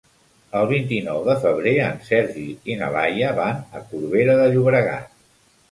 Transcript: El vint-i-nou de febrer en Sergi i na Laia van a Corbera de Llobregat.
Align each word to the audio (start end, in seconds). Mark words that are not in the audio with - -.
El 0.59 0.63
vint-i-nou 0.71 1.19
de 1.27 1.35
febrer 1.43 1.73
en 1.89 2.01
Sergi 2.09 2.47
i 2.73 2.81
na 2.81 2.91
Laia 2.99 3.31
van 3.43 3.61
a 3.81 3.87
Corbera 3.93 4.41
de 4.43 4.51
Llobregat. 4.57 5.17